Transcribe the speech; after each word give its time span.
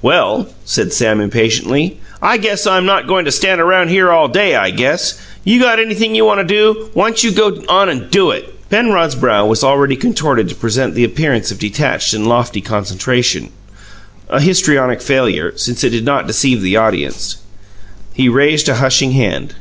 "Well," 0.00 0.48
said 0.64 0.94
Sam 0.94 1.20
impatiently, 1.20 1.98
"I 2.22 2.38
guess 2.38 2.66
I'm 2.66 2.86
not 2.86 3.06
goin' 3.06 3.26
to 3.26 3.30
stand 3.30 3.60
around 3.60 3.88
here 3.90 4.10
all 4.10 4.26
day, 4.26 4.54
I 4.56 4.70
guess! 4.70 5.18
You 5.44 5.60
got 5.60 5.78
anything 5.78 6.14
you 6.14 6.24
want 6.24 6.40
to 6.40 6.44
do, 6.44 6.88
why'n't 6.94 7.22
you 7.22 7.30
go 7.30 7.62
on 7.68 7.90
and 7.90 8.10
DO 8.10 8.30
it?" 8.30 8.70
Penrod's 8.70 9.14
brow 9.16 9.44
was 9.44 9.62
already 9.62 9.94
contorted 9.94 10.48
to 10.48 10.54
present 10.54 10.94
the 10.94 11.04
appearance 11.04 11.50
of 11.50 11.58
detached 11.58 12.14
and 12.14 12.26
lofty 12.26 12.62
concentration 12.62 13.50
a 14.30 14.40
histrionic 14.40 15.02
failure, 15.02 15.52
since 15.56 15.84
it 15.84 15.90
did 15.90 16.06
not 16.06 16.26
deceive 16.26 16.62
the 16.62 16.78
audience. 16.78 17.36
He 18.14 18.30
raised 18.30 18.70
a 18.70 18.76
hushing 18.76 19.12
hand. 19.12 19.56